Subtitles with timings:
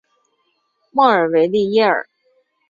[0.89, 2.07] 莫尔维利耶尔。